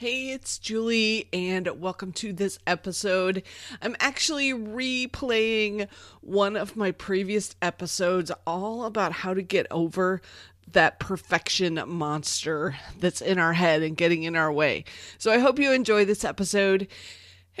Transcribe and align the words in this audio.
Hey, 0.00 0.30
it's 0.30 0.58
Julie, 0.58 1.26
and 1.32 1.66
welcome 1.80 2.12
to 2.12 2.32
this 2.32 2.60
episode. 2.68 3.42
I'm 3.82 3.96
actually 3.98 4.52
replaying 4.52 5.88
one 6.20 6.54
of 6.54 6.76
my 6.76 6.92
previous 6.92 7.56
episodes, 7.60 8.30
all 8.46 8.84
about 8.84 9.10
how 9.10 9.34
to 9.34 9.42
get 9.42 9.66
over 9.72 10.22
that 10.70 11.00
perfection 11.00 11.82
monster 11.84 12.76
that's 13.00 13.20
in 13.20 13.40
our 13.40 13.54
head 13.54 13.82
and 13.82 13.96
getting 13.96 14.22
in 14.22 14.36
our 14.36 14.52
way. 14.52 14.84
So 15.18 15.32
I 15.32 15.40
hope 15.40 15.58
you 15.58 15.72
enjoy 15.72 16.04
this 16.04 16.24
episode. 16.24 16.86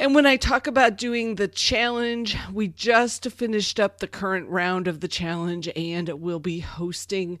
And 0.00 0.14
when 0.14 0.26
I 0.26 0.36
talk 0.36 0.68
about 0.68 0.96
doing 0.96 1.34
the 1.34 1.48
challenge, 1.48 2.36
we 2.52 2.68
just 2.68 3.28
finished 3.32 3.80
up 3.80 3.98
the 3.98 4.06
current 4.06 4.48
round 4.48 4.86
of 4.86 5.00
the 5.00 5.08
challenge 5.08 5.68
and 5.74 6.08
we'll 6.08 6.38
be 6.38 6.60
hosting 6.60 7.40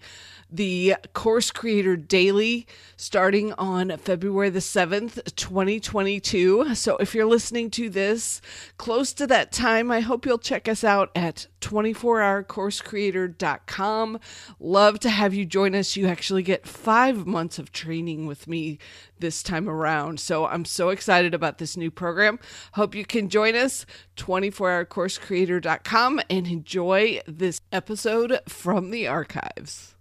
the 0.50 0.96
Course 1.12 1.52
Creator 1.52 1.94
Daily 1.94 2.66
starting 2.96 3.52
on 3.52 3.96
February 3.98 4.50
the 4.50 4.58
7th, 4.58 5.36
2022. 5.36 6.74
So 6.74 6.96
if 6.96 7.14
you're 7.14 7.26
listening 7.26 7.70
to 7.70 7.88
this 7.88 8.40
close 8.76 9.12
to 9.12 9.28
that 9.28 9.52
time, 9.52 9.92
I 9.92 10.00
hope 10.00 10.26
you'll 10.26 10.36
check 10.36 10.66
us 10.68 10.82
out 10.82 11.12
at 11.14 11.46
24hourcoursecreator.com. 11.60 14.20
Love 14.60 15.00
to 15.00 15.10
have 15.10 15.34
you 15.34 15.44
join 15.44 15.74
us. 15.74 15.96
You 15.96 16.06
actually 16.06 16.42
get 16.42 16.66
five 16.66 17.26
months 17.26 17.58
of 17.58 17.70
training 17.72 18.26
with 18.26 18.48
me 18.48 18.78
this 19.18 19.42
time 19.42 19.68
around. 19.68 20.20
So 20.20 20.46
I'm 20.46 20.64
so 20.64 20.88
excited 20.90 21.34
about 21.34 21.58
this 21.58 21.76
new 21.76 21.90
program. 21.90 22.38
Hope 22.72 22.94
you 22.94 23.04
can 23.04 23.28
join 23.28 23.56
us, 23.56 23.84
24hourcoursecreator.com, 24.16 26.20
and 26.30 26.46
enjoy 26.46 27.20
this 27.26 27.60
episode 27.72 28.40
from 28.46 28.90
the 28.90 29.06
archives. 29.06 29.97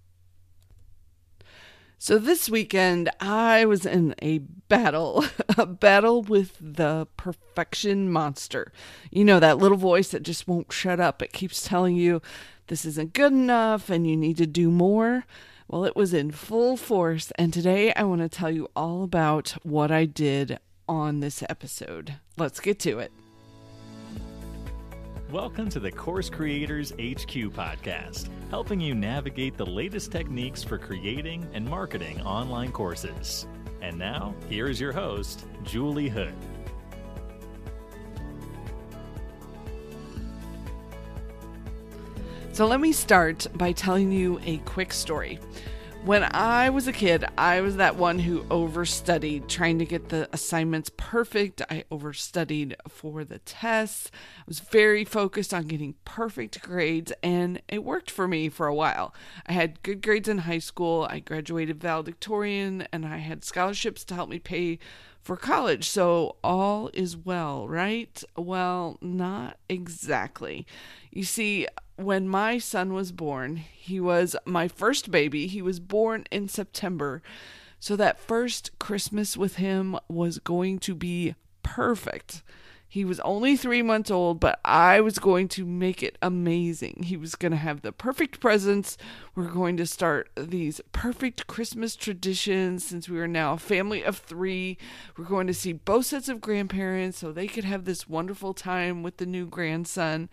So 1.99 2.19
this 2.19 2.47
weekend, 2.47 3.09
I 3.19 3.65
was 3.65 3.83
in 3.83 4.13
a 4.21 4.37
battle, 4.37 5.25
a 5.57 5.65
battle 5.65 6.21
with 6.21 6.55
the 6.61 7.07
perfection 7.17 8.11
monster. 8.11 8.71
You 9.09 9.25
know, 9.25 9.39
that 9.39 9.57
little 9.57 9.77
voice 9.77 10.09
that 10.09 10.21
just 10.21 10.47
won't 10.47 10.71
shut 10.71 10.99
up. 10.99 11.23
It 11.23 11.33
keeps 11.33 11.67
telling 11.67 11.95
you 11.95 12.21
this 12.67 12.85
isn't 12.85 13.13
good 13.13 13.31
enough 13.33 13.89
and 13.89 14.07
you 14.07 14.15
need 14.15 14.37
to 14.37 14.45
do 14.45 14.69
more. 14.69 15.25
Well, 15.67 15.85
it 15.85 15.95
was 15.95 16.13
in 16.13 16.31
full 16.31 16.77
force, 16.77 17.31
and 17.35 17.51
today 17.51 17.91
I 17.93 18.03
want 18.03 18.21
to 18.21 18.29
tell 18.29 18.51
you 18.51 18.69
all 18.73 19.03
about 19.03 19.57
what 19.63 19.91
I 19.91 20.05
did 20.05 20.59
on 20.87 21.19
this 21.19 21.43
episode. 21.49 22.13
Let's 22.37 22.61
get 22.61 22.79
to 22.81 22.99
it. 22.99 23.11
Welcome 25.31 25.67
to 25.71 25.81
the 25.81 25.91
Course 25.91 26.29
Creators 26.29 26.91
HQ 26.91 27.51
podcast, 27.51 28.29
helping 28.49 28.79
you 28.79 28.95
navigate 28.95 29.57
the 29.57 29.65
latest 29.65 30.09
techniques 30.09 30.63
for 30.63 30.77
creating 30.77 31.45
and 31.53 31.67
marketing 31.67 32.21
online 32.21 32.71
courses. 32.71 33.45
And 33.81 33.97
now, 33.99 34.33
here 34.47 34.69
is 34.69 34.79
your 34.79 34.93
host, 34.93 35.45
Julie 35.63 36.07
Hood. 36.07 36.33
So, 42.53 42.65
let 42.65 42.79
me 42.79 42.93
start 42.93 43.47
by 43.55 43.73
telling 43.73 44.13
you 44.13 44.39
a 44.45 44.59
quick 44.59 44.93
story. 44.93 45.39
When 46.07 46.23
I 46.23 46.69
was 46.69 46.87
a 46.87 46.93
kid, 46.93 47.25
I 47.37 47.59
was 47.59 47.75
that 47.75 47.97
one 47.97 48.19
who 48.19 48.43
overstudied, 48.43 49.49
trying 49.49 49.77
to 49.79 49.85
get 49.85 50.07
the 50.07 50.29
assignments 50.31 50.89
perfect. 50.95 51.61
I 51.69 51.83
overstudied 51.91 52.75
for 52.87 53.25
the 53.25 53.39
tests. 53.39 54.09
I 54.37 54.43
was 54.47 54.61
very 54.61 55.03
focused 55.03 55.53
on 55.53 55.67
getting 55.67 55.95
perfect 56.05 56.61
grades, 56.61 57.11
and 57.21 57.61
it 57.67 57.83
worked 57.83 58.09
for 58.09 58.25
me 58.25 58.47
for 58.47 58.67
a 58.67 58.73
while. 58.73 59.13
I 59.47 59.51
had 59.51 59.83
good 59.83 60.01
grades 60.01 60.29
in 60.29 60.37
high 60.37 60.59
school. 60.59 61.05
I 61.09 61.19
graduated 61.19 61.81
valedictorian, 61.81 62.87
and 62.93 63.05
I 63.05 63.17
had 63.17 63.43
scholarships 63.43 64.05
to 64.05 64.15
help 64.15 64.29
me 64.29 64.39
pay 64.39 64.79
for 65.27 65.35
college. 65.35 65.89
So 65.89 66.37
all 66.41 66.89
is 66.93 67.17
well, 67.17 67.67
right? 67.67 68.23
Well, 68.37 68.97
not 69.01 69.57
exactly. 69.67 70.65
You 71.11 71.25
see, 71.25 71.67
when 71.97 72.29
my 72.29 72.59
son 72.59 72.93
was 72.93 73.11
born, 73.11 73.57
he 73.57 73.99
was 73.99 74.37
my 74.45 74.69
first 74.69 75.11
baby. 75.11 75.45
He 75.47 75.61
was 75.61 75.81
born 75.81 76.23
in 76.31 76.47
September. 76.47 77.21
So 77.77 77.97
that 77.97 78.21
first 78.21 78.79
Christmas 78.79 79.35
with 79.35 79.57
him 79.57 79.99
was 80.07 80.39
going 80.39 80.79
to 80.79 80.95
be 80.95 81.35
perfect. 81.61 82.41
He 82.97 83.05
was 83.05 83.19
only 83.19 83.55
three 83.55 83.83
months 83.83 84.09
old, 84.09 84.39
but 84.39 84.59
I 84.65 85.01
was 85.01 85.19
going 85.19 85.49
to 85.49 85.65
make 85.67 86.01
it 86.01 86.17
amazing. 86.19 87.03
He 87.03 87.15
was 87.15 87.35
going 87.35 87.51
to 87.51 87.55
have 87.55 87.83
the 87.83 87.91
perfect 87.91 88.39
presents. 88.39 88.97
We're 89.35 89.51
going 89.51 89.77
to 89.77 89.85
start 89.85 90.31
these 90.35 90.81
perfect 90.93 91.45
Christmas 91.45 91.95
traditions 91.95 92.83
since 92.83 93.07
we 93.07 93.19
are 93.19 93.27
now 93.27 93.53
a 93.53 93.59
family 93.59 94.01
of 94.01 94.17
three. 94.17 94.79
We're 95.15 95.25
going 95.25 95.45
to 95.45 95.53
see 95.53 95.73
both 95.73 96.07
sets 96.07 96.27
of 96.27 96.41
grandparents 96.41 97.19
so 97.19 97.31
they 97.31 97.45
could 97.45 97.65
have 97.65 97.85
this 97.85 98.09
wonderful 98.09 98.55
time 98.55 99.03
with 99.03 99.17
the 99.17 99.27
new 99.27 99.45
grandson. 99.45 100.27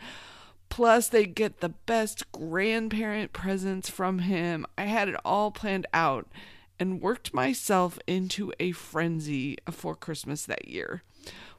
Plus, 0.71 1.09
they 1.09 1.27
get 1.27 1.61
the 1.61 1.69
best 1.69 2.33
grandparent 2.33 3.35
presents 3.35 3.91
from 3.91 4.21
him. 4.21 4.65
I 4.79 4.85
had 4.85 5.11
it 5.11 5.17
all 5.23 5.51
planned 5.51 5.87
out 5.93 6.29
and 6.81 7.03
worked 7.03 7.35
myself 7.35 7.99
into 8.07 8.55
a 8.59 8.73
frenzy 8.73 9.59
for 9.71 9.95
Christmas 9.95 10.47
that 10.47 10.67
year. 10.67 11.03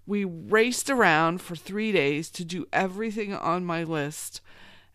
We 0.06 0.24
raced 0.24 0.90
around 0.90 1.42
for 1.42 1.56
three 1.56 1.92
days 1.92 2.30
to 2.32 2.46
do 2.46 2.68
everything 2.72 3.34
on 3.34 3.66
my 3.66 3.84
list. 3.84 4.42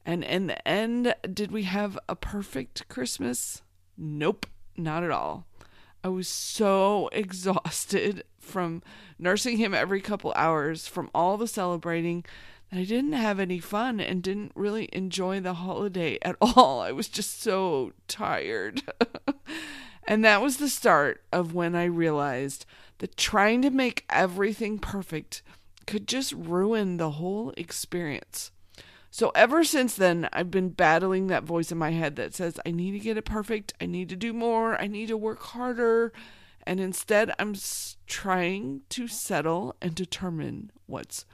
And 0.06 0.22
in 0.24 0.46
the 0.46 0.66
end, 0.66 1.14
did 1.32 1.50
we 1.50 1.64
have 1.64 1.98
a 2.08 2.16
perfect 2.16 2.88
Christmas? 2.88 3.62
Nope, 3.96 4.46
not 4.76 5.02
at 5.02 5.10
all. 5.10 5.46
I 6.02 6.08
was 6.08 6.28
so 6.28 7.08
exhausted 7.12 8.24
from 8.38 8.82
nursing 9.18 9.58
him 9.58 9.74
every 9.74 10.00
couple 10.00 10.32
hours, 10.34 10.86
from 10.86 11.10
all 11.14 11.36
the 11.36 11.46
celebrating, 11.46 12.24
that 12.70 12.78
I 12.78 12.84
didn't 12.84 13.12
have 13.12 13.38
any 13.38 13.58
fun 13.58 14.00
and 14.00 14.22
didn't 14.22 14.52
really 14.54 14.88
enjoy 14.92 15.40
the 15.40 15.54
holiday 15.54 16.18
at 16.22 16.36
all. 16.40 16.80
I 16.80 16.92
was 16.92 17.08
just 17.08 17.42
so 17.42 17.92
tired. 18.08 18.82
and 20.06 20.24
that 20.24 20.40
was 20.40 20.56
the 20.56 20.68
start 20.68 21.22
of 21.32 21.54
when 21.54 21.74
I 21.74 21.84
realized 21.84 22.64
that 23.00 23.16
trying 23.16 23.60
to 23.62 23.70
make 23.70 24.04
everything 24.08 24.78
perfect 24.78 25.42
could 25.86 26.06
just 26.06 26.32
ruin 26.32 26.96
the 26.96 27.10
whole 27.10 27.52
experience. 27.56 28.52
So 29.10 29.32
ever 29.34 29.64
since 29.64 29.96
then, 29.96 30.28
I've 30.32 30.50
been 30.50 30.68
battling 30.68 31.26
that 31.26 31.42
voice 31.42 31.72
in 31.72 31.78
my 31.78 31.90
head 31.90 32.14
that 32.16 32.34
says, 32.34 32.60
I 32.64 32.70
need 32.70 32.92
to 32.92 33.00
get 33.00 33.16
it 33.16 33.24
perfect. 33.24 33.74
I 33.80 33.86
need 33.86 34.08
to 34.10 34.16
do 34.16 34.32
more. 34.32 34.80
I 34.80 34.86
need 34.86 35.08
to 35.08 35.16
work 35.16 35.42
harder. 35.42 36.12
And 36.64 36.78
instead, 36.78 37.32
I'm 37.38 37.56
trying 38.06 38.82
to 38.90 39.08
settle 39.08 39.74
and 39.82 39.94
determine 39.94 40.70
what's 40.86 41.24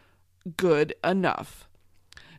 good 0.57 0.95
enough. 1.05 1.69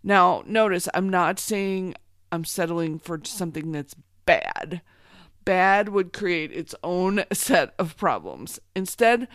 Now, 0.01 0.41
notice 0.47 0.89
I'm 0.93 1.09
not 1.09 1.37
saying 1.37 1.93
I'm 2.31 2.45
settling 2.45 2.97
for 2.97 3.19
something 3.23 3.71
that's 3.71 3.95
bad. 4.25 4.81
Bad 5.47 5.87
would 5.87 6.11
create 6.11 6.51
its 6.51 6.75
own 6.83 7.23
set 7.31 7.73
of 7.79 7.95
problems. 7.95 8.59
Instead, 8.75 9.29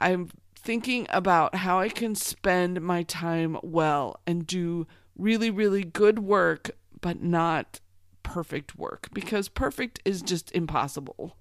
I'm 0.00 0.30
thinking 0.54 1.06
about 1.10 1.56
how 1.56 1.78
I 1.78 1.90
can 1.90 2.14
spend 2.14 2.80
my 2.80 3.02
time 3.02 3.58
well 3.62 4.18
and 4.26 4.46
do 4.46 4.86
really, 5.14 5.50
really 5.50 5.84
good 5.84 6.20
work, 6.20 6.70
but 7.02 7.22
not 7.22 7.80
perfect 8.22 8.78
work 8.78 9.08
because 9.12 9.50
perfect 9.50 10.00
is 10.06 10.22
just 10.22 10.50
impossible. 10.52 11.36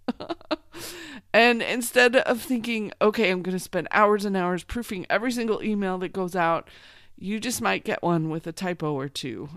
and 1.34 1.62
instead 1.62 2.18
of 2.18 2.42
thinking, 2.42 2.92
okay, 3.02 3.32
I'm 3.32 3.42
going 3.42 3.56
to 3.56 3.64
spend 3.64 3.88
hours 3.92 4.26
and 4.26 4.36
hours 4.36 4.66
proofing 4.66 5.06
every 5.10 5.32
single 5.32 5.64
email 5.64 5.98
that 6.00 6.12
goes 6.12 6.36
out, 6.36 6.70
you 7.18 7.40
just 7.40 7.62
might 7.62 7.86
get 7.86 8.04
one 8.04 8.30
with 8.30 8.46
a 8.46 8.52
typo 8.52 8.92
or 8.92 9.08
two. 9.08 9.48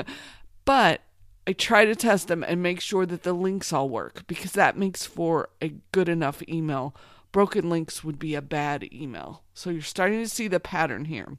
but 0.64 1.02
I 1.46 1.52
try 1.52 1.84
to 1.84 1.94
test 1.94 2.28
them 2.28 2.42
and 2.42 2.62
make 2.62 2.80
sure 2.80 3.06
that 3.06 3.22
the 3.22 3.32
links 3.32 3.72
all 3.72 3.88
work 3.88 4.26
because 4.26 4.52
that 4.52 4.76
makes 4.76 5.06
for 5.06 5.48
a 5.62 5.74
good 5.92 6.08
enough 6.08 6.42
email. 6.48 6.94
Broken 7.30 7.70
links 7.70 8.02
would 8.02 8.18
be 8.18 8.34
a 8.34 8.42
bad 8.42 8.92
email. 8.92 9.44
So 9.54 9.70
you're 9.70 9.82
starting 9.82 10.22
to 10.22 10.28
see 10.28 10.48
the 10.48 10.58
pattern 10.58 11.04
here. 11.04 11.36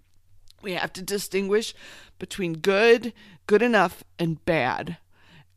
We 0.62 0.74
have 0.74 0.94
to 0.94 1.02
distinguish 1.02 1.74
between 2.20 2.54
good, 2.54 3.14
good 3.48 3.62
enough, 3.62 4.04
and 4.18 4.44
bad. 4.46 4.98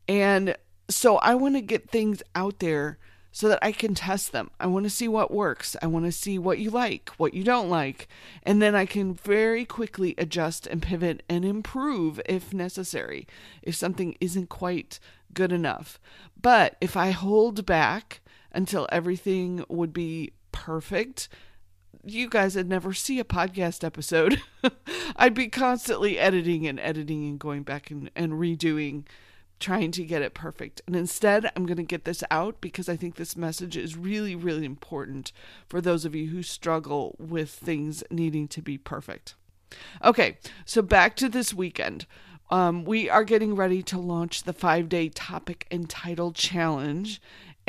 And 0.07 0.55
so 0.89 1.17
I 1.17 1.35
want 1.35 1.55
to 1.55 1.61
get 1.61 1.89
things 1.89 2.21
out 2.35 2.59
there 2.59 2.97
so 3.31 3.47
that 3.47 3.59
I 3.61 3.71
can 3.71 3.95
test 3.95 4.31
them. 4.31 4.51
I 4.59 4.67
want 4.67 4.83
to 4.83 4.89
see 4.89 5.07
what 5.07 5.31
works. 5.31 5.75
I 5.81 5.87
want 5.87 6.05
to 6.05 6.11
see 6.11 6.37
what 6.37 6.59
you 6.59 6.69
like, 6.69 7.09
what 7.17 7.33
you 7.33 7.43
don't 7.43 7.69
like. 7.69 8.07
And 8.43 8.61
then 8.61 8.75
I 8.75 8.85
can 8.85 9.13
very 9.13 9.65
quickly 9.65 10.13
adjust 10.17 10.67
and 10.67 10.81
pivot 10.81 11.23
and 11.29 11.45
improve 11.45 12.19
if 12.25 12.53
necessary, 12.53 13.27
if 13.61 13.75
something 13.75 14.17
isn't 14.19 14.49
quite 14.49 14.99
good 15.33 15.51
enough. 15.51 15.99
But 16.39 16.75
if 16.81 16.97
I 16.97 17.11
hold 17.11 17.65
back 17.65 18.21
until 18.51 18.87
everything 18.91 19.63
would 19.69 19.93
be 19.93 20.33
perfect, 20.51 21.29
you 22.03 22.29
guys 22.29 22.55
would 22.55 22.67
never 22.67 22.93
see 22.93 23.19
a 23.19 23.23
podcast 23.23 23.83
episode. 23.83 24.41
I'd 25.15 25.33
be 25.33 25.47
constantly 25.47 26.19
editing 26.19 26.67
and 26.67 26.79
editing 26.79 27.29
and 27.29 27.39
going 27.39 27.63
back 27.63 27.91
and, 27.91 28.09
and 28.15 28.33
redoing 28.33 29.05
trying 29.61 29.91
to 29.91 30.03
get 30.03 30.21
it 30.21 30.33
perfect. 30.33 30.81
And 30.87 30.95
instead, 30.95 31.49
I'm 31.55 31.65
going 31.65 31.77
to 31.77 31.83
get 31.83 32.03
this 32.03 32.23
out 32.29 32.59
because 32.59 32.89
I 32.89 32.95
think 32.97 33.15
this 33.15 33.37
message 33.37 33.77
is 33.77 33.95
really, 33.95 34.35
really 34.35 34.65
important 34.65 35.31
for 35.67 35.79
those 35.79 36.03
of 36.03 36.15
you 36.15 36.29
who 36.29 36.43
struggle 36.43 37.15
with 37.17 37.49
things 37.49 38.03
needing 38.11 38.47
to 38.49 38.61
be 38.61 38.77
perfect. 38.77 39.35
Okay, 40.03 40.37
so 40.65 40.81
back 40.81 41.15
to 41.17 41.29
this 41.29 41.53
weekend. 41.53 42.05
Um, 42.49 42.83
we 42.83 43.09
are 43.09 43.23
getting 43.23 43.55
ready 43.55 43.81
to 43.83 43.97
launch 43.97 44.43
the 44.43 44.51
five 44.51 44.89
day 44.89 45.07
topic 45.07 45.65
and 45.71 45.89
title 45.89 46.33
challenge. 46.33 47.21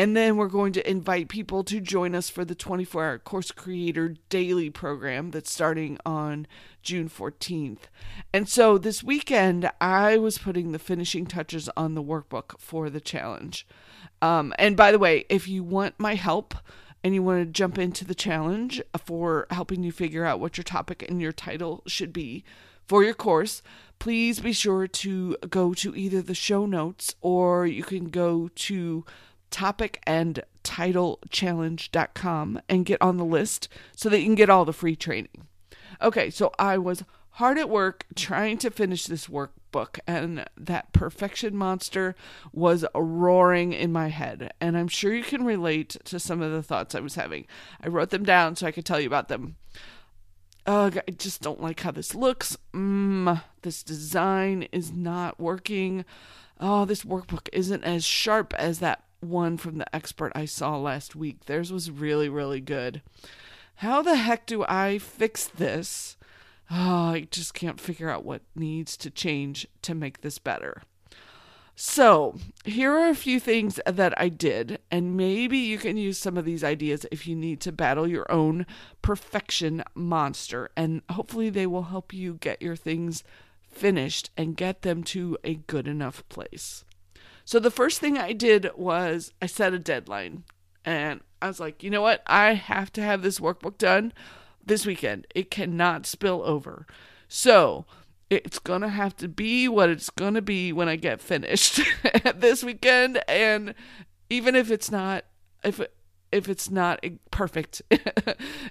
And 0.02 0.16
then 0.16 0.36
we're 0.36 0.48
going 0.48 0.72
to 0.72 0.90
invite 0.90 1.28
people 1.28 1.62
to 1.62 1.78
join 1.78 2.16
us 2.16 2.28
for 2.28 2.44
the 2.44 2.56
24 2.56 3.04
hour 3.04 3.18
course 3.20 3.52
creator 3.52 4.16
daily 4.30 4.68
program 4.68 5.30
that's 5.30 5.52
starting 5.52 5.96
on 6.04 6.48
June 6.82 7.08
14th. 7.08 7.82
And 8.32 8.48
so 8.48 8.78
this 8.78 9.04
weekend, 9.04 9.70
I 9.80 10.16
was 10.16 10.38
putting 10.38 10.72
the 10.72 10.80
finishing 10.80 11.24
touches 11.24 11.70
on 11.76 11.94
the 11.94 12.02
workbook 12.02 12.58
for 12.58 12.90
the 12.90 13.00
challenge. 13.00 13.64
Um, 14.20 14.52
and 14.58 14.76
by 14.76 14.90
the 14.90 14.98
way, 14.98 15.24
if 15.28 15.46
you 15.46 15.62
want 15.62 15.94
my 16.00 16.16
help, 16.16 16.56
and 17.04 17.14
you 17.14 17.22
want 17.22 17.40
to 17.40 17.46
jump 17.46 17.78
into 17.78 18.04
the 18.04 18.14
challenge 18.14 18.82
for 19.06 19.46
helping 19.50 19.84
you 19.84 19.92
figure 19.92 20.24
out 20.24 20.40
what 20.40 20.56
your 20.56 20.64
topic 20.64 21.04
and 21.08 21.22
your 21.22 21.32
title 21.32 21.84
should 21.86 22.12
be 22.12 22.42
for 22.86 23.04
your 23.04 23.14
course, 23.14 23.62
please 24.00 24.40
be 24.40 24.52
sure 24.52 24.88
to 24.88 25.36
go 25.48 25.74
to 25.74 25.94
either 25.94 26.22
the 26.22 26.34
show 26.34 26.66
notes 26.66 27.14
or 27.20 27.66
you 27.66 27.84
can 27.84 28.08
go 28.08 28.50
to 28.54 29.04
topic 29.52 30.02
and 30.06 30.42
title 30.64 31.20
challenge.com 31.30 32.60
and 32.68 32.84
get 32.84 33.00
on 33.00 33.16
the 33.16 33.24
list 33.24 33.68
so 33.94 34.08
that 34.08 34.18
you 34.18 34.24
can 34.24 34.34
get 34.34 34.50
all 34.50 34.64
the 34.64 34.72
free 34.72 34.96
training. 34.96 35.46
Okay, 36.00 36.30
so 36.30 36.52
I 36.58 36.78
was 36.78 37.04
hard 37.32 37.58
at 37.58 37.70
work 37.70 38.06
trying 38.14 38.58
to 38.58 38.70
finish 38.70 39.06
this 39.06 39.26
workbook, 39.26 39.98
and 40.06 40.44
that 40.56 40.92
perfection 40.92 41.56
monster 41.56 42.14
was 42.52 42.84
roaring 42.94 43.72
in 43.72 43.92
my 43.92 44.08
head. 44.08 44.52
And 44.60 44.76
I'm 44.76 44.88
sure 44.88 45.14
you 45.14 45.22
can 45.22 45.44
relate 45.44 45.96
to 46.04 46.18
some 46.18 46.42
of 46.42 46.52
the 46.52 46.62
thoughts 46.62 46.94
I 46.94 47.00
was 47.00 47.14
having. 47.14 47.46
I 47.80 47.88
wrote 47.88 48.10
them 48.10 48.24
down 48.24 48.56
so 48.56 48.66
I 48.66 48.72
could 48.72 48.84
tell 48.84 49.00
you 49.00 49.06
about 49.06 49.28
them. 49.28 49.56
Ugh, 50.66 50.98
I 51.08 51.10
just 51.10 51.40
don't 51.40 51.60
like 51.60 51.80
how 51.80 51.90
this 51.90 52.14
looks. 52.14 52.56
Mm, 52.72 53.42
this 53.62 53.82
design 53.82 54.68
is 54.70 54.92
not 54.92 55.40
working. 55.40 56.04
Oh, 56.60 56.84
this 56.84 57.02
workbook 57.02 57.48
isn't 57.52 57.82
as 57.82 58.04
sharp 58.04 58.54
as 58.54 58.78
that 58.78 59.02
one 59.22 59.56
from 59.56 59.78
the 59.78 59.94
expert 59.94 60.32
I 60.34 60.44
saw 60.44 60.76
last 60.76 61.16
week. 61.16 61.46
Theirs 61.46 61.72
was 61.72 61.90
really, 61.90 62.28
really 62.28 62.60
good. 62.60 63.02
How 63.76 64.02
the 64.02 64.16
heck 64.16 64.46
do 64.46 64.64
I 64.68 64.98
fix 64.98 65.46
this? 65.46 66.16
Oh, 66.70 67.12
I 67.12 67.28
just 67.30 67.54
can't 67.54 67.80
figure 67.80 68.08
out 68.08 68.24
what 68.24 68.42
needs 68.54 68.96
to 68.98 69.10
change 69.10 69.66
to 69.82 69.94
make 69.94 70.20
this 70.20 70.38
better. 70.38 70.82
So, 71.74 72.36
here 72.64 72.92
are 72.92 73.08
a 73.08 73.14
few 73.14 73.40
things 73.40 73.80
that 73.86 74.18
I 74.20 74.28
did, 74.28 74.78
and 74.90 75.16
maybe 75.16 75.56
you 75.56 75.78
can 75.78 75.96
use 75.96 76.18
some 76.18 76.36
of 76.36 76.44
these 76.44 76.62
ideas 76.62 77.06
if 77.10 77.26
you 77.26 77.34
need 77.34 77.60
to 77.62 77.72
battle 77.72 78.06
your 78.06 78.30
own 78.30 78.66
perfection 79.00 79.82
monster, 79.94 80.70
and 80.76 81.02
hopefully, 81.10 81.48
they 81.48 81.66
will 81.66 81.84
help 81.84 82.12
you 82.12 82.34
get 82.34 82.60
your 82.60 82.76
things 82.76 83.24
finished 83.68 84.30
and 84.36 84.56
get 84.56 84.82
them 84.82 85.02
to 85.04 85.38
a 85.44 85.54
good 85.54 85.88
enough 85.88 86.22
place. 86.28 86.84
So, 87.44 87.58
the 87.58 87.70
first 87.70 88.00
thing 88.00 88.18
I 88.18 88.32
did 88.32 88.70
was 88.76 89.32
I 89.40 89.46
set 89.46 89.74
a 89.74 89.78
deadline, 89.78 90.44
and 90.84 91.20
I 91.40 91.48
was 91.48 91.60
like, 91.60 91.82
you 91.82 91.90
know 91.90 92.02
what? 92.02 92.22
I 92.26 92.54
have 92.54 92.92
to 92.94 93.02
have 93.02 93.22
this 93.22 93.40
workbook 93.40 93.78
done 93.78 94.12
this 94.64 94.86
weekend. 94.86 95.26
It 95.34 95.50
cannot 95.50 96.06
spill 96.06 96.42
over. 96.44 96.86
So, 97.28 97.86
it's 98.30 98.58
gonna 98.58 98.88
have 98.88 99.16
to 99.16 99.28
be 99.28 99.68
what 99.68 99.90
it's 99.90 100.10
gonna 100.10 100.42
be 100.42 100.72
when 100.72 100.88
I 100.88 100.96
get 100.96 101.20
finished 101.20 101.80
this 102.34 102.62
weekend, 102.62 103.22
and 103.28 103.74
even 104.30 104.54
if 104.54 104.70
it's 104.70 104.90
not, 104.90 105.24
if 105.62 105.80
if 106.32 106.48
it's 106.48 106.70
not 106.70 107.04
perfect, 107.30 107.82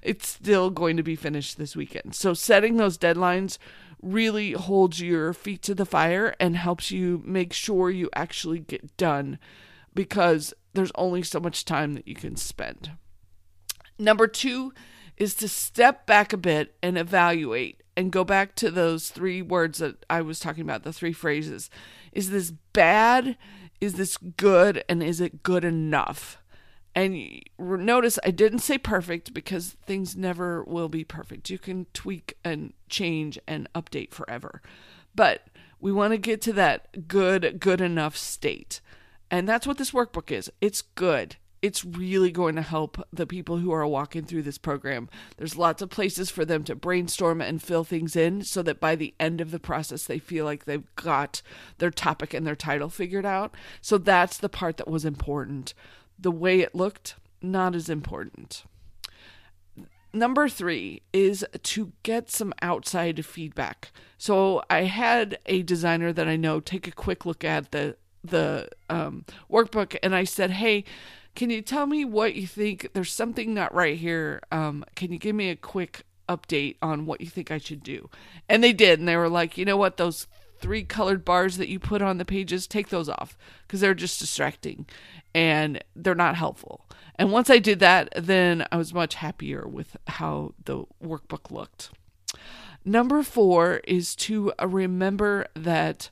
it's 0.02 0.28
still 0.28 0.72
going 0.72 0.98
to 0.98 1.04
be 1.04 1.16
finished 1.16 1.58
this 1.58 1.76
weekend. 1.76 2.16
So 2.16 2.34
setting 2.34 2.78
those 2.78 2.98
deadlines 2.98 3.60
really 4.02 4.54
holds 4.54 5.02
your 5.02 5.34
feet 5.34 5.62
to 5.64 5.76
the 5.76 5.86
fire 5.86 6.36
and 6.40 6.56
helps 6.56 6.92
you 6.92 7.22
make 7.26 7.54
sure 7.54 7.90
you 7.90 8.10
actually 8.16 8.60
get 8.60 8.96
done 8.98 9.38
because 9.94 10.54
there's 10.74 10.92
only 10.96 11.24
so 11.24 11.40
much 11.40 11.66
time 11.66 11.94
that 11.94 12.08
you 12.08 12.16
can 12.16 12.36
spend. 12.36 12.92
Number 14.00 14.28
two 14.28 14.74
is 15.18 15.36
to 15.36 15.48
step 15.48 16.06
back 16.06 16.34
a 16.34 16.38
bit 16.38 16.76
and 16.82 16.98
evaluate 16.98 17.84
and 17.96 18.12
go 18.12 18.24
back 18.24 18.56
to 18.56 18.72
those 18.72 19.10
three 19.10 19.42
words 19.42 19.80
that 19.80 20.04
I 20.10 20.22
was 20.22 20.40
talking 20.40 20.64
about, 20.64 20.84
the 20.84 20.94
three 20.94 21.14
phrases. 21.14 21.70
Is 22.12 22.30
this 22.30 22.52
bad? 22.74 23.38
Is 23.80 23.94
this 23.94 24.18
good? 24.18 24.84
And 24.88 25.04
is 25.04 25.22
it 25.22 25.44
good 25.44 25.66
enough? 25.66 26.38
And 26.94 27.42
notice 27.58 28.20
I 28.24 28.32
didn't 28.32 28.60
say 28.60 28.78
perfect 28.78 29.34
because 29.34 29.78
things 29.86 30.16
never 30.16 30.64
will 30.64 30.90
be 30.90 31.04
perfect. 31.04 31.50
You 31.50 31.58
can 31.58 31.86
tweak 31.94 32.38
and 32.44 32.74
change 32.90 33.40
and 33.48 33.70
update 33.74 34.12
forever. 34.12 34.62
But 35.16 35.48
we 35.80 35.92
want 35.92 36.12
to 36.12 36.18
get 36.18 36.42
to 36.42 36.54
that 36.54 37.08
good, 37.08 37.60
good 37.60 37.82
enough 37.82 38.18
state. 38.18 38.82
And 39.30 39.48
that's 39.48 39.66
what 39.66 39.78
this 39.78 39.92
workbook 39.92 40.32
is. 40.32 40.52
It's 40.60 40.82
good 40.82 41.38
it's 41.62 41.86
really 41.86 42.32
going 42.32 42.56
to 42.56 42.62
help 42.62 43.02
the 43.14 43.28
people 43.28 43.58
who 43.58 43.72
are 43.72 43.86
walking 43.86 44.24
through 44.24 44.42
this 44.42 44.58
program. 44.58 45.10
There's 45.38 45.58
lots 45.58 45.82
of 45.82 45.90
places 45.90 46.30
for 46.32 46.44
them 46.44 46.64
to 46.64 46.76
brainstorm 46.76 47.40
and 47.40 47.62
fill 47.62 47.84
things 47.84 48.16
in 48.16 48.44
so 48.44 48.64
that 48.64 48.80
by 48.80 48.96
the 48.96 49.14
end 49.20 49.42
of 49.42 49.52
the 49.52 49.60
process, 49.60 50.04
they 50.04 50.18
feel 50.18 50.44
like 50.44 50.66
they've 50.66 50.96
got 50.96 51.42
their 51.78 51.92
topic 51.92 52.34
and 52.34 52.48
their 52.48 52.56
title 52.56 52.90
figured 52.90 53.26
out. 53.26 53.56
So 53.80 53.98
that's 53.98 54.38
the 54.38 54.50
part 54.50 54.78
that 54.78 54.88
was 54.88 55.06
important. 55.06 55.74
The 56.22 56.32
way 56.32 56.62
it 56.62 56.76
looked, 56.76 57.16
not 57.42 57.76
as 57.76 57.90
important. 57.90 58.64
Number 60.14 60.48
three 60.48 61.02
is 61.14 61.46
to 61.64 61.94
get 62.04 62.30
some 62.30 62.54
outside 62.62 63.26
feedback. 63.26 63.92
So 64.18 64.62
I 64.70 64.84
had 64.84 65.40
a 65.46 65.64
designer 65.64 66.14
that 66.14 66.28
I 66.28 66.36
know 66.36 66.60
take 66.60 66.88
a 66.88 66.92
quick 66.92 67.26
look 67.26 67.44
at 67.44 67.72
the 67.72 67.98
the 68.24 68.70
um, 68.88 69.26
workbook, 69.50 69.98
and 70.04 70.14
I 70.14 70.26
said, 70.26 70.52
"Hey, 70.52 70.84
can 71.36 71.50
you 71.50 71.62
tell 71.62 71.86
me 71.86 72.06
what 72.06 72.36
you 72.36 72.46
think? 72.46 72.90
There's 72.94 73.12
something 73.12 73.54
not 73.54 73.74
right 73.74 73.98
here. 73.98 74.42
Um, 74.52 74.84
can 74.96 75.12
you 75.12 75.18
give 75.18 75.36
me 75.36 75.50
a 75.50 75.56
quick 75.56 76.04
update 76.28 76.76
on 76.82 77.06
what 77.06 77.22
you 77.22 77.28
think 77.28 77.52
I 77.52 77.58
should 77.58 77.84
do? 77.84 78.10
And 78.50 78.64
they 78.64 78.74
did. 78.74 79.00
And 79.00 79.08
they 79.08 79.16
were 79.16 79.30
like, 79.30 79.58
you 79.58 79.66
know 79.66 79.78
what? 79.78 79.98
Those 79.98 80.28
three 80.62 80.84
colored 80.84 81.26
bars 81.26 81.58
that 81.58 81.70
you 81.70 81.80
put 81.80 82.02
on 82.02 82.18
the 82.18 82.26
pages, 82.26 82.68
take 82.68 82.90
those 82.90 83.10
off 83.10 83.38
because 83.64 83.82
they're 83.82 83.94
just 83.94 84.20
distracting 84.20 84.86
and 85.34 85.84
they're 85.96 86.16
not 86.16 86.36
helpful. 86.36 86.86
And 87.16 87.32
once 87.32 87.50
I 87.50 87.60
did 87.60 87.80
that, 87.80 88.10
then 88.16 88.66
I 88.72 88.78
was 88.78 88.94
much 88.94 89.16
happier 89.16 89.68
with 89.68 89.98
how 90.08 90.54
the 90.64 90.86
workbook 91.04 91.52
looked. 91.52 91.92
Number 92.84 93.22
four 93.22 93.82
is 93.84 94.16
to 94.16 94.54
remember 94.62 95.48
that 95.56 96.10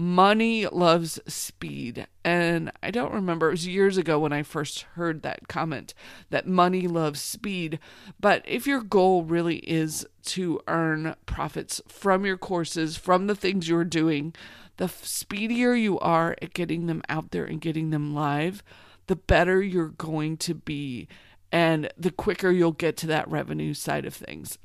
Money 0.00 0.64
loves 0.64 1.18
speed. 1.26 2.06
And 2.22 2.70
I 2.84 2.92
don't 2.92 3.12
remember, 3.12 3.48
it 3.48 3.54
was 3.54 3.66
years 3.66 3.96
ago 3.96 4.20
when 4.20 4.32
I 4.32 4.44
first 4.44 4.82
heard 4.94 5.22
that 5.22 5.48
comment 5.48 5.92
that 6.30 6.46
money 6.46 6.86
loves 6.86 7.20
speed. 7.20 7.80
But 8.20 8.44
if 8.46 8.64
your 8.64 8.80
goal 8.80 9.24
really 9.24 9.56
is 9.56 10.06
to 10.26 10.60
earn 10.68 11.16
profits 11.26 11.82
from 11.88 12.24
your 12.24 12.36
courses, 12.36 12.96
from 12.96 13.26
the 13.26 13.34
things 13.34 13.68
you're 13.68 13.82
doing, 13.82 14.36
the 14.76 14.86
speedier 14.86 15.74
you 15.74 15.98
are 15.98 16.36
at 16.40 16.54
getting 16.54 16.86
them 16.86 17.02
out 17.08 17.32
there 17.32 17.44
and 17.44 17.60
getting 17.60 17.90
them 17.90 18.14
live, 18.14 18.62
the 19.08 19.16
better 19.16 19.60
you're 19.60 19.88
going 19.88 20.36
to 20.36 20.54
be. 20.54 21.08
And 21.50 21.92
the 21.98 22.12
quicker 22.12 22.52
you'll 22.52 22.70
get 22.70 22.96
to 22.98 23.08
that 23.08 23.28
revenue 23.28 23.74
side 23.74 24.04
of 24.04 24.14
things. 24.14 24.58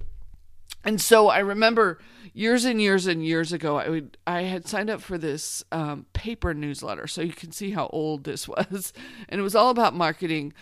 And 0.83 0.99
so 0.99 1.29
I 1.29 1.39
remember 1.39 1.99
years 2.33 2.65
and 2.65 2.81
years 2.81 3.07
and 3.07 3.25
years 3.25 3.53
ago, 3.53 3.77
I 3.77 3.89
would 3.89 4.17
I 4.27 4.41
had 4.41 4.67
signed 4.67 4.89
up 4.89 5.01
for 5.01 5.17
this 5.17 5.63
um, 5.71 6.05
paper 6.13 6.53
newsletter, 6.53 7.07
so 7.07 7.21
you 7.21 7.33
can 7.33 7.51
see 7.51 7.71
how 7.71 7.87
old 7.87 8.23
this 8.23 8.47
was, 8.47 8.93
and 9.29 9.39
it 9.39 9.43
was 9.43 9.55
all 9.55 9.69
about 9.69 9.95
marketing. 9.95 10.53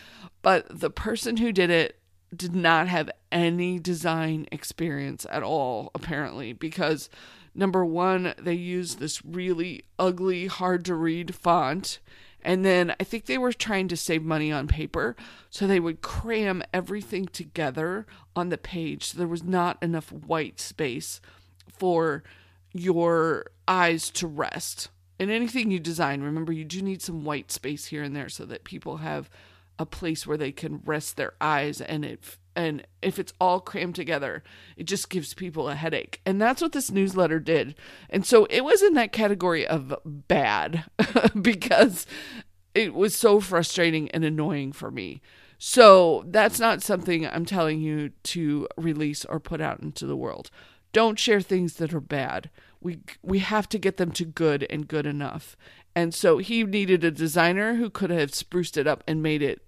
But 0.42 0.80
the 0.80 0.90
person 0.90 1.38
who 1.38 1.52
did 1.52 1.70
it 1.70 2.00
did 2.36 2.56
not 2.56 2.88
have 2.88 3.10
any 3.32 3.80
design 3.80 4.48
experience 4.52 5.26
at 5.30 5.44
all, 5.44 5.92
apparently, 5.94 6.54
because 6.54 7.10
number 7.54 7.84
one, 7.84 8.34
they 8.40 8.54
used 8.54 9.00
this 9.00 9.24
really 9.26 9.84
ugly, 10.00 10.48
hard 10.48 10.86
to 10.86 10.96
read 10.96 11.36
font 11.36 12.00
and 12.44 12.66
then 12.66 12.96
I 13.00 13.04
think 13.04 13.26
they 13.26 13.38
were 13.38 13.54
trying 13.54 13.88
to 13.90 13.98
save 13.98 14.24
money 14.24 14.52
on 14.52 14.68
paper, 14.68 15.16
so 15.50 15.68
they 15.68 15.80
would 15.80 16.02
cram 16.02 16.64
everything 16.74 17.26
together 17.26 18.06
on 18.36 18.50
the 18.50 18.58
page. 18.58 19.06
So 19.06 19.18
there 19.18 19.28
was 19.28 19.44
not 19.44 19.82
enough 19.82 20.12
white 20.12 20.60
space 20.60 21.22
for 21.72 22.24
your 22.74 23.46
eyes 23.68 24.10
to 24.12 24.28
rest. 24.28 24.90
And 25.20 25.30
anything 25.30 25.72
you 25.72 25.80
design, 25.80 26.22
remember, 26.22 26.52
you 26.52 26.66
do 26.66 26.82
need 26.82 27.02
some 27.02 27.24
white 27.24 27.52
space 27.52 27.86
here 27.86 28.02
and 28.02 28.16
there 28.16 28.30
so 28.30 28.46
that 28.46 28.64
people 28.64 28.98
have 28.98 29.30
a 29.78 29.86
place 29.86 30.26
where 30.26 30.38
they 30.38 30.52
can 30.52 30.82
rest 30.86 31.16
their 31.16 31.34
eyes 31.40 31.82
and 31.82 32.06
it 32.06 32.38
and 32.56 32.86
if 33.02 33.18
it's 33.18 33.34
all 33.40 33.60
crammed 33.60 33.96
together, 33.96 34.44
it 34.76 34.84
just 34.84 35.10
gives 35.10 35.34
people 35.34 35.70
a 35.70 35.76
headache. 35.76 36.22
And 36.26 36.42
that's 36.42 36.62
what 36.62 36.74
this 36.74 36.92
newsletter 36.92 37.40
did. 37.40 37.76
And 38.10 38.26
so 38.26 38.46
it 38.46 38.62
was 38.62 38.82
in 38.82 38.94
that 38.96 39.12
category 39.12 39.66
of 39.66 39.96
bad 40.06 40.86
because 41.42 42.06
it 42.76 42.94
was 42.94 43.16
so 43.16 43.40
frustrating 43.40 44.10
and 44.12 44.24
annoying 44.24 44.72
for 44.72 44.92
me. 44.92 45.22
So 45.58 46.24
that's 46.28 46.60
not 46.60 46.82
something 46.82 47.28
I'm 47.28 47.46
telling 47.46 47.82
you 47.82 48.10
to 48.24 48.68
release 48.78 49.26
or 49.26 49.40
put 49.40 49.62
out 49.62 49.80
into 49.80 50.06
the 50.06 50.16
world. 50.16 50.50
Don't 50.92 51.20
share 51.20 51.42
things 51.42 51.76
that 51.76 51.94
are 51.94 52.02
bad. 52.02 52.50
We 52.82 53.00
we 53.22 53.40
have 53.40 53.70
to 53.70 53.78
get 53.78 53.98
them 53.98 54.12
to 54.14 54.26
good 54.26 54.66
and 54.70 54.88
good 54.88 55.06
enough. 55.06 55.56
And 55.96 56.14
so 56.14 56.40
he 56.40 56.64
needed 56.64 57.04
a 57.04 57.12
designer 57.12 57.76
who 57.76 57.90
could 57.90 58.10
have 58.10 58.34
spruced 58.34 58.76
it 58.76 58.88
up 58.88 59.04
and 59.08 59.22
made 59.22 59.42
it 59.42 59.62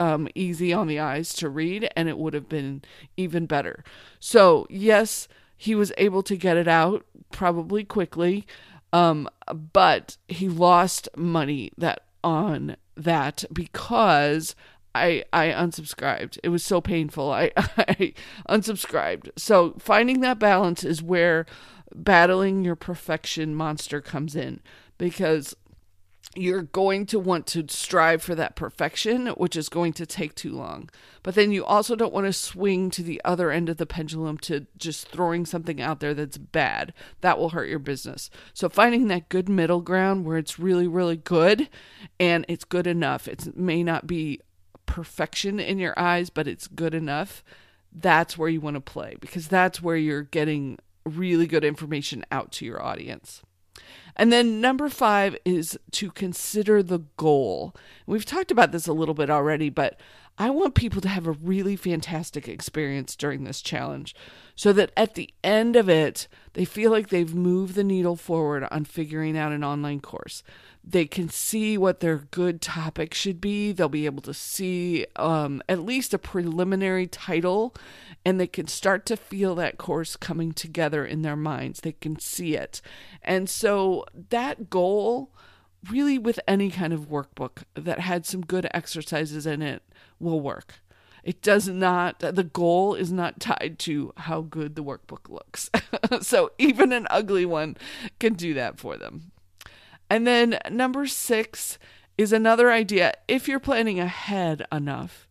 um, 0.00 0.28
easy 0.34 0.72
on 0.72 0.86
the 0.86 0.98
eyes 0.98 1.32
to 1.34 1.48
read, 1.48 1.88
and 1.96 2.08
it 2.08 2.18
would 2.18 2.34
have 2.34 2.48
been 2.48 2.82
even 3.16 3.46
better. 3.46 3.84
So, 4.20 4.66
yes, 4.68 5.28
he 5.56 5.74
was 5.74 5.92
able 5.96 6.22
to 6.24 6.36
get 6.36 6.56
it 6.56 6.68
out 6.68 7.04
probably 7.32 7.84
quickly, 7.84 8.46
um, 8.92 9.28
but 9.72 10.16
he 10.28 10.48
lost 10.48 11.08
money 11.16 11.70
that 11.76 12.02
on 12.22 12.76
that 12.96 13.44
because 13.52 14.54
I 14.94 15.24
I 15.32 15.48
unsubscribed. 15.48 16.38
It 16.42 16.48
was 16.48 16.64
so 16.64 16.80
painful. 16.80 17.30
I, 17.30 17.52
I 17.56 18.12
unsubscribed. 18.48 19.30
So 19.36 19.74
finding 19.78 20.20
that 20.20 20.38
balance 20.38 20.84
is 20.84 21.02
where 21.02 21.46
battling 21.94 22.64
your 22.64 22.76
perfection 22.76 23.54
monster 23.54 24.00
comes 24.00 24.34
in 24.34 24.60
because 24.98 25.54
you're 26.36 26.62
going 26.62 27.06
to 27.06 27.18
want 27.18 27.46
to 27.48 27.64
strive 27.68 28.22
for 28.22 28.34
that 28.34 28.56
perfection, 28.56 29.28
which 29.28 29.56
is 29.56 29.68
going 29.68 29.92
to 29.94 30.06
take 30.06 30.34
too 30.34 30.52
long. 30.52 30.90
But 31.22 31.34
then 31.34 31.50
you 31.50 31.64
also 31.64 31.96
don't 31.96 32.12
want 32.12 32.26
to 32.26 32.32
swing 32.32 32.90
to 32.90 33.02
the 33.02 33.20
other 33.24 33.50
end 33.50 33.68
of 33.68 33.78
the 33.78 33.86
pendulum 33.86 34.38
to 34.38 34.66
just 34.76 35.08
throwing 35.08 35.46
something 35.46 35.80
out 35.80 36.00
there 36.00 36.14
that's 36.14 36.38
bad. 36.38 36.92
That 37.20 37.38
will 37.38 37.50
hurt 37.50 37.68
your 37.68 37.78
business. 37.78 38.30
So 38.54 38.68
finding 38.68 39.08
that 39.08 39.28
good 39.28 39.48
middle 39.48 39.80
ground 39.80 40.24
where 40.24 40.38
it's 40.38 40.58
really, 40.58 40.86
really 40.86 41.16
good 41.16 41.68
and 42.20 42.44
it's 42.48 42.64
good 42.64 42.86
enough. 42.86 43.26
It 43.26 43.56
may 43.56 43.82
not 43.82 44.06
be 44.06 44.40
perfection 44.86 45.58
in 45.58 45.78
your 45.78 45.98
eyes, 45.98 46.30
but 46.30 46.46
it's 46.46 46.68
good 46.68 46.94
enough. 46.94 47.42
That's 47.92 48.36
where 48.38 48.48
you 48.48 48.60
want 48.60 48.74
to 48.74 48.80
play 48.80 49.16
because 49.20 49.48
that's 49.48 49.82
where 49.82 49.96
you're 49.96 50.22
getting 50.22 50.78
really 51.04 51.46
good 51.46 51.64
information 51.64 52.24
out 52.30 52.52
to 52.52 52.64
your 52.64 52.82
audience. 52.82 53.42
And 54.16 54.32
then 54.32 54.60
number 54.60 54.88
five 54.88 55.36
is 55.44 55.78
to 55.92 56.10
consider 56.10 56.82
the 56.82 57.00
goal. 57.16 57.74
We've 58.06 58.24
talked 58.24 58.50
about 58.50 58.72
this 58.72 58.86
a 58.86 58.92
little 58.94 59.14
bit 59.14 59.28
already, 59.28 59.68
but 59.68 60.00
I 60.38 60.50
want 60.50 60.74
people 60.74 61.00
to 61.00 61.08
have 61.08 61.26
a 61.26 61.32
really 61.32 61.76
fantastic 61.76 62.46
experience 62.46 63.16
during 63.16 63.44
this 63.44 63.62
challenge 63.62 64.14
so 64.54 64.72
that 64.74 64.92
at 64.96 65.14
the 65.14 65.30
end 65.42 65.76
of 65.76 65.88
it, 65.88 66.28
they 66.52 66.64
feel 66.64 66.90
like 66.90 67.08
they've 67.08 67.34
moved 67.34 67.74
the 67.74 67.84
needle 67.84 68.16
forward 68.16 68.66
on 68.70 68.84
figuring 68.84 69.36
out 69.36 69.52
an 69.52 69.64
online 69.64 70.00
course. 70.00 70.42
They 70.84 71.06
can 71.06 71.28
see 71.28 71.76
what 71.78 72.00
their 72.00 72.18
good 72.30 72.60
topic 72.60 73.12
should 73.14 73.40
be. 73.40 73.72
They'll 73.72 73.88
be 73.88 74.06
able 74.06 74.22
to 74.22 74.34
see 74.34 75.06
um, 75.16 75.62
at 75.68 75.80
least 75.80 76.14
a 76.14 76.18
preliminary 76.18 77.06
title 77.06 77.74
and 78.24 78.38
they 78.38 78.46
can 78.46 78.66
start 78.66 79.06
to 79.06 79.16
feel 79.16 79.54
that 79.54 79.78
course 79.78 80.16
coming 80.16 80.52
together 80.52 81.04
in 81.04 81.22
their 81.22 81.36
minds. 81.36 81.80
They 81.80 81.92
can 81.92 82.18
see 82.18 82.56
it. 82.56 82.82
And 83.22 83.48
so 83.48 84.04
that 84.30 84.68
goal, 84.68 85.32
really, 85.90 86.18
with 86.18 86.40
any 86.46 86.70
kind 86.70 86.92
of 86.92 87.08
workbook 87.08 87.62
that 87.74 88.00
had 88.00 88.26
some 88.26 88.42
good 88.42 88.68
exercises 88.72 89.46
in 89.46 89.62
it, 89.62 89.82
will 90.18 90.40
work. 90.40 90.80
It 91.22 91.42
does 91.42 91.68
not, 91.68 92.20
the 92.20 92.44
goal 92.44 92.94
is 92.94 93.10
not 93.10 93.40
tied 93.40 93.78
to 93.80 94.12
how 94.16 94.42
good 94.42 94.76
the 94.76 94.84
workbook 94.84 95.28
looks. 95.28 95.70
so 96.20 96.52
even 96.56 96.92
an 96.92 97.08
ugly 97.10 97.44
one 97.44 97.76
can 98.20 98.34
do 98.34 98.54
that 98.54 98.78
for 98.78 98.96
them. 98.96 99.32
And 100.08 100.24
then 100.24 100.58
number 100.70 101.06
six 101.06 101.78
is 102.16 102.32
another 102.32 102.70
idea. 102.70 103.12
If 103.26 103.48
you're 103.48 103.58
planning 103.58 103.98
ahead 103.98 104.64
enough, 104.70 105.26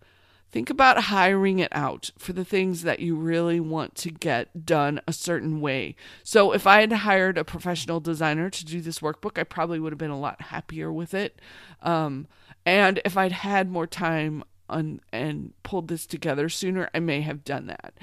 Think 0.56 0.70
about 0.70 1.04
hiring 1.04 1.60
it 1.60 1.68
out 1.74 2.12
for 2.18 2.32
the 2.32 2.46
things 2.46 2.84
that 2.84 3.02
you 3.02 3.18
really 3.18 3.60
want 3.60 3.94
to 3.96 4.10
get 4.10 4.66
done 4.66 5.02
a 5.06 5.12
certain 5.12 5.60
way. 5.60 5.98
So, 6.24 6.54
if 6.54 6.66
I 6.66 6.80
had 6.80 6.94
hired 6.94 7.38
a 7.38 7.44
professional 7.44 8.00
designer 8.00 8.50
to 8.50 8.64
do 8.64 8.80
this 8.80 9.00
workbook, 9.00 9.38
I 9.38 9.44
probably 9.44 9.82
would 9.82 9.92
have 9.92 9.98
been 9.98 10.12
a 10.12 10.18
lot 10.18 10.44
happier 10.44 10.94
with 10.94 11.14
it. 11.14 11.42
Um, 11.82 12.28
and 12.66 13.02
if 13.04 13.18
I'd 13.18 13.34
had 13.34 13.70
more 13.70 13.86
time 13.86 14.46
on, 14.70 15.02
and 15.12 15.54
pulled 15.64 15.88
this 15.88 16.06
together 16.06 16.50
sooner, 16.50 16.90
I 16.94 17.00
may 17.00 17.22
have 17.22 17.44
done 17.44 17.68
that. 17.68 17.94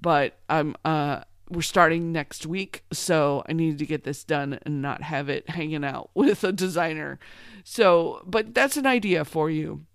But 0.00 0.38
I'm 0.48 0.76
uh, 0.84 1.22
we're 1.50 1.62
starting 1.62 2.12
next 2.12 2.46
week, 2.46 2.84
so 2.92 3.42
I 3.48 3.52
needed 3.52 3.78
to 3.78 3.86
get 3.86 4.04
this 4.04 4.22
done 4.22 4.58
and 4.62 4.82
not 4.82 5.02
have 5.02 5.28
it 5.28 5.50
hanging 5.50 5.84
out 5.84 6.10
with 6.14 6.44
a 6.44 6.52
designer. 6.52 7.18
So, 7.64 8.22
but 8.26 8.54
that's 8.54 8.76
an 8.76 8.86
idea 8.86 9.24
for 9.24 9.50
you 9.50 9.86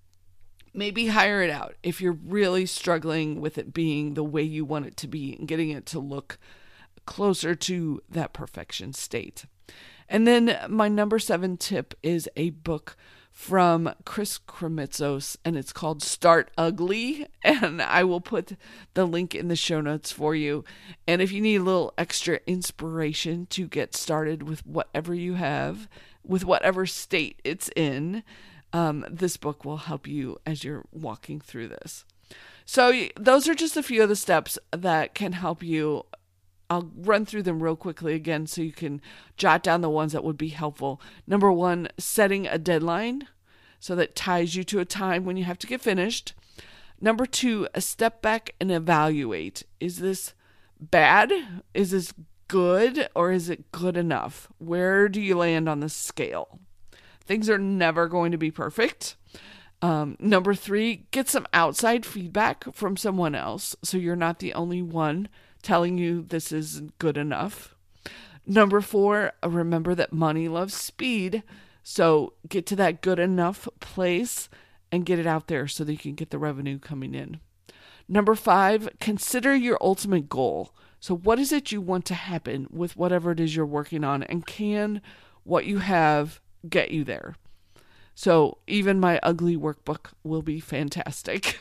maybe 0.73 1.07
hire 1.07 1.41
it 1.41 1.49
out 1.49 1.75
if 1.83 2.01
you're 2.01 2.17
really 2.25 2.65
struggling 2.65 3.39
with 3.39 3.57
it 3.57 3.73
being 3.73 4.15
the 4.15 4.23
way 4.23 4.41
you 4.41 4.65
want 4.65 4.85
it 4.85 4.97
to 4.97 5.07
be 5.07 5.35
and 5.37 5.47
getting 5.47 5.69
it 5.69 5.85
to 5.85 5.99
look 5.99 6.37
closer 7.05 7.53
to 7.53 8.01
that 8.09 8.33
perfection 8.33 8.93
state. 8.93 9.45
And 10.09 10.27
then 10.27 10.57
my 10.69 10.87
number 10.87 11.19
seven 11.19 11.57
tip 11.57 11.93
is 12.01 12.29
a 12.35 12.51
book 12.51 12.95
from 13.33 13.93
Chris 14.05 14.37
Krimitsos, 14.37 15.35
and 15.43 15.57
it's 15.57 15.73
called 15.73 16.03
Start 16.03 16.51
Ugly. 16.57 17.27
And 17.43 17.81
I 17.81 18.05
will 18.05 18.21
put 18.21 18.55
the 18.93 19.05
link 19.05 19.35
in 19.35 19.49
the 19.49 19.55
show 19.57 19.81
notes 19.81 20.13
for 20.13 20.33
you. 20.33 20.63
And 21.05 21.21
if 21.21 21.31
you 21.31 21.41
need 21.41 21.57
a 21.57 21.63
little 21.63 21.93
extra 21.97 22.39
inspiration 22.47 23.47
to 23.47 23.67
get 23.67 23.95
started 23.95 24.43
with 24.43 24.65
whatever 24.65 25.13
you 25.13 25.33
have, 25.33 25.89
with 26.23 26.45
whatever 26.45 26.85
state 26.85 27.41
it's 27.43 27.69
in, 27.75 28.23
um, 28.71 29.05
this 29.09 29.35
book 29.35 29.65
will 29.65 29.77
help 29.77 30.07
you 30.07 30.37
as 30.45 30.63
you're 30.63 30.85
walking 30.93 31.41
through 31.41 31.67
this. 31.67 32.05
So, 32.65 33.07
those 33.19 33.49
are 33.49 33.55
just 33.55 33.75
a 33.75 33.83
few 33.83 34.03
of 34.03 34.09
the 34.09 34.15
steps 34.15 34.57
that 34.71 35.13
can 35.13 35.33
help 35.33 35.61
you. 35.61 36.05
I'll 36.69 36.91
run 36.95 37.25
through 37.25 37.43
them 37.43 37.61
real 37.61 37.75
quickly 37.75 38.13
again 38.13 38.47
so 38.47 38.61
you 38.61 38.71
can 38.71 39.01
jot 39.37 39.63
down 39.63 39.81
the 39.81 39.89
ones 39.89 40.13
that 40.13 40.23
would 40.23 40.37
be 40.37 40.49
helpful. 40.49 41.01
Number 41.27 41.51
one, 41.51 41.87
setting 41.97 42.47
a 42.47 42.57
deadline 42.57 43.27
so 43.79 43.95
that 43.95 44.15
ties 44.15 44.55
you 44.55 44.63
to 44.63 44.79
a 44.79 44.85
time 44.85 45.25
when 45.25 45.37
you 45.37 45.43
have 45.43 45.59
to 45.59 45.67
get 45.67 45.81
finished. 45.81 46.33
Number 47.01 47.25
two, 47.25 47.67
a 47.73 47.81
step 47.81 48.21
back 48.21 48.55
and 48.59 48.71
evaluate. 48.71 49.63
Is 49.79 49.99
this 49.99 50.33
bad? 50.79 51.31
Is 51.73 51.91
this 51.91 52.13
good? 52.47 53.09
Or 53.13 53.31
is 53.31 53.49
it 53.49 53.71
good 53.71 53.97
enough? 53.97 54.47
Where 54.57 55.09
do 55.09 55.19
you 55.19 55.37
land 55.37 55.67
on 55.67 55.81
the 55.81 55.89
scale? 55.89 56.59
Things 57.25 57.49
are 57.49 57.57
never 57.57 58.07
going 58.07 58.31
to 58.31 58.37
be 58.37 58.51
perfect. 58.51 59.15
Um, 59.81 60.15
number 60.17 60.53
three, 60.53 61.07
get 61.11 61.27
some 61.27 61.45
outside 61.51 62.05
feedback 62.05 62.73
from 62.73 62.95
someone 62.95 63.35
else 63.35 63.75
so 63.83 63.97
you're 63.97 64.15
not 64.15 64.39
the 64.39 64.53
only 64.53 64.81
one 64.81 65.27
telling 65.63 65.97
you 65.97 66.21
this 66.21 66.51
isn't 66.51 66.97
good 66.99 67.17
enough. 67.17 67.75
Number 68.45 68.81
four, 68.81 69.31
remember 69.43 69.95
that 69.95 70.13
money 70.13 70.47
loves 70.47 70.73
speed. 70.73 71.43
So 71.81 72.33
get 72.47 72.65
to 72.67 72.75
that 72.77 73.01
good 73.01 73.19
enough 73.19 73.67
place 73.79 74.49
and 74.91 75.05
get 75.05 75.19
it 75.19 75.25
out 75.25 75.47
there 75.47 75.67
so 75.67 75.83
that 75.83 75.91
you 75.91 75.97
can 75.97 76.15
get 76.15 76.29
the 76.29 76.37
revenue 76.37 76.77
coming 76.77 77.15
in. 77.15 77.39
Number 78.07 78.35
five, 78.35 78.89
consider 78.99 79.55
your 79.55 79.77
ultimate 79.81 80.29
goal. 80.29 80.73
So, 80.99 81.15
what 81.15 81.39
is 81.39 81.51
it 81.51 81.71
you 81.71 81.81
want 81.81 82.05
to 82.05 82.13
happen 82.13 82.67
with 82.69 82.95
whatever 82.95 83.31
it 83.31 83.39
is 83.39 83.55
you're 83.55 83.65
working 83.65 84.03
on? 84.03 84.23
And 84.23 84.45
can 84.45 85.01
what 85.43 85.65
you 85.65 85.79
have 85.79 86.39
get 86.69 86.91
you 86.91 87.03
there. 87.03 87.35
So 88.15 88.59
even 88.67 88.99
my 88.99 89.19
ugly 89.23 89.57
workbook 89.57 90.11
will 90.23 90.41
be 90.41 90.59
fantastic. 90.59 91.57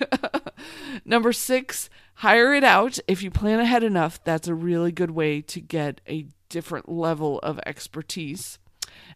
Number 1.05 1.33
six, 1.33 1.89
hire 2.17 2.55
it 2.55 2.65
out. 2.65 2.99
If 3.09 3.23
you 3.23 3.31
plan 3.31 3.61
ahead 3.61 3.83
enough, 3.83 4.23
that's 4.23 4.49
a 4.49 4.55
really 4.55 4.93
good 4.93 5.11
way 5.11 5.41
to 5.43 5.61
get 5.61 6.01
a 6.09 6.27
different 6.49 6.89
level 6.89 7.39
of 7.41 7.59
expertise. 7.65 8.59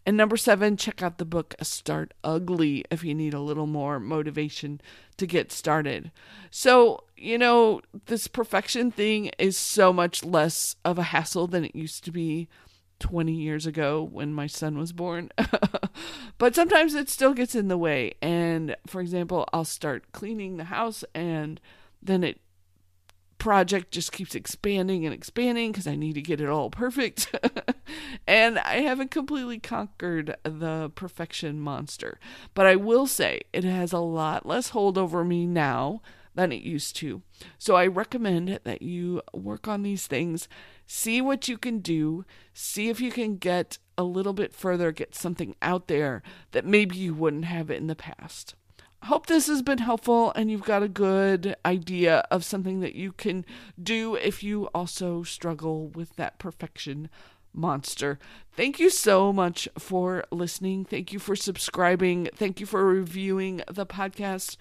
And 0.05 0.17
number 0.17 0.37
seven, 0.37 0.77
check 0.77 1.03
out 1.03 1.19
the 1.19 1.25
book 1.25 1.55
Start 1.63 2.15
Ugly 2.23 2.85
if 2.91 3.03
you 3.05 3.15
need 3.15 3.35
a 3.35 3.41
little 3.41 3.67
more 3.67 3.99
motivation 3.99 4.81
to 5.17 5.27
get 5.27 5.53
started. 5.53 6.13
So, 6.51 7.05
you 7.17 7.39
know, 7.39 7.81
this 8.07 8.29
perfection 8.29 8.91
thing 8.91 9.31
is 9.39 9.57
so 9.57 9.93
much 9.93 10.25
less 10.25 10.77
of 10.85 10.99
a 10.99 11.05
hassle 11.05 11.47
than 11.47 11.65
it 11.65 11.75
used 11.75 12.05
to 12.05 12.13
be 12.13 12.49
20 12.99 13.33
years 13.33 13.67
ago 13.67 14.03
when 14.03 14.33
my 14.33 14.47
son 14.47 14.79
was 14.79 14.93
born. 14.93 15.31
but 16.39 16.55
sometimes 16.55 16.95
it 16.95 17.09
still 17.09 17.35
gets 17.35 17.55
in 17.55 17.69
the 17.69 17.79
way. 17.79 18.15
And 18.23 18.77
for 18.87 19.01
example, 19.01 19.49
I'll 19.53 19.65
start 19.65 20.13
cleaning 20.13 20.57
the 20.57 20.65
house 20.65 21.05
and 21.15 21.61
then 22.03 22.25
it 22.25 22.41
project 23.39 23.93
just 23.93 24.13
keeps 24.13 24.35
expanding 24.35 25.05
and 25.05 25.15
expanding 25.15 25.71
because 25.71 25.87
I 25.87 25.95
need 25.95 26.15
to 26.15 26.23
get 26.23 26.41
it 26.41 26.49
all 26.49 26.71
perfect. 26.71 27.35
and 28.27 28.59
I 28.59 28.79
haven't 28.79 29.11
completely 29.11 29.59
conquered 29.59 30.37
the 30.43 30.91
perfection 30.95 31.61
monster. 31.61 32.19
But 32.55 32.67
I 32.67 32.77
will 32.77 33.07
say 33.07 33.43
it 33.53 33.65
has 33.65 33.93
a 33.93 33.99
lot 33.99 34.47
less 34.47 34.71
hold 34.71 34.99
over 34.99 35.25
me 35.25 35.47
now 35.47 36.01
than 36.35 36.53
it 36.53 36.63
used 36.63 36.97
to. 36.97 37.23
So 37.59 37.77
I 37.77 37.87
recommend 37.87 38.61
that 38.65 38.83
you 38.83 39.23
work 39.33 39.69
on 39.69 39.83
these 39.83 40.07
things, 40.07 40.49
see 40.87 41.21
what 41.21 41.49
you 41.49 41.59
can 41.59 41.81
do, 41.81 42.25
see 42.53 42.89
if 42.89 43.01
you 43.01 43.11
can 43.11 43.37
get 43.37 43.79
a 43.99 44.05
little 44.05 44.33
bit 44.33 44.55
further, 44.55 44.93
get 44.93 45.15
something 45.15 45.55
out 45.63 45.89
there 45.89 46.23
that 46.53 46.65
maybe 46.65 46.97
you 46.97 47.15
wouldn't 47.15 47.47
have 47.47 47.71
in 47.71 47.87
the 47.87 47.97
past. 47.97 48.55
I 49.03 49.07
hope 49.07 49.27
this 49.27 49.47
has 49.47 49.63
been 49.63 49.79
helpful 49.79 50.33
and 50.35 50.51
you've 50.51 50.65
got 50.65 50.83
a 50.83 50.89
good 50.89 51.55
idea 51.65 52.25
of 52.31 52.45
something 52.45 52.81
that 52.81 52.95
you 52.95 53.13
can 53.13 53.45
do 53.81 54.17
if 54.17 54.43
you 54.43 54.67
also 54.75 55.23
struggle 55.23 55.89
with 55.89 56.17
that 56.17 56.39
perfection 56.39 57.09
monster. 57.53 58.19
Thank 58.53 58.79
you 58.79 58.91
so 58.91 59.33
much 59.33 59.69
for 59.79 60.25
listening. 60.31 60.85
Thank 60.85 61.13
you 61.13 61.19
for 61.19 61.37
subscribing. 61.37 62.29
Thank 62.35 62.61
you 62.61 62.67
for 62.67 62.85
reviewing 62.85 63.63
the 63.71 63.87
podcast. 63.87 64.57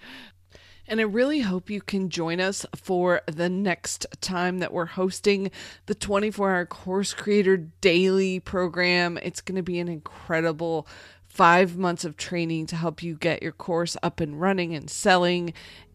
And 0.88 1.00
I 1.00 1.04
really 1.04 1.40
hope 1.40 1.70
you 1.70 1.80
can 1.80 2.10
join 2.10 2.40
us 2.40 2.64
for 2.74 3.22
the 3.26 3.48
next 3.48 4.06
time 4.20 4.58
that 4.58 4.72
we're 4.72 4.86
hosting 4.86 5.50
the 5.86 5.94
24 5.94 6.50
hour 6.50 6.66
course 6.66 7.14
creator 7.14 7.56
daily 7.56 8.40
program. 8.40 9.18
It's 9.22 9.40
going 9.40 9.56
to 9.56 9.62
be 9.62 9.80
an 9.80 9.88
incredible 9.88 10.86
five 11.28 11.76
months 11.76 12.04
of 12.04 12.16
training 12.16 12.66
to 12.66 12.76
help 12.76 13.02
you 13.02 13.14
get 13.14 13.42
your 13.42 13.52
course 13.52 13.96
up 14.02 14.20
and 14.20 14.40
running 14.40 14.74
and 14.74 14.88
selling 14.88 15.52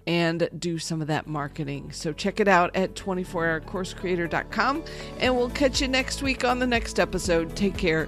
and 0.08 0.50
do 0.58 0.78
some 0.78 1.02
of 1.02 1.08
that 1.08 1.28
marketing. 1.28 1.92
So 1.92 2.14
check 2.14 2.40
it 2.40 2.48
out 2.48 2.76
at 2.76 2.96
24hourcoursecreator.com 2.96 4.84
and 5.20 5.36
we'll 5.36 5.50
catch 5.50 5.82
you 5.82 5.88
next 5.88 6.22
week 6.22 6.44
on 6.44 6.60
the 6.60 6.68
next 6.68 7.00
episode. 7.00 7.56
Take 7.56 7.78
care. 7.78 8.08